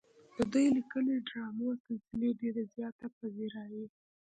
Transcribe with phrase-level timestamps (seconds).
[0.35, 3.85] د دوي ليکلې ډرامو سلسلې ډېره زياته پذيرائي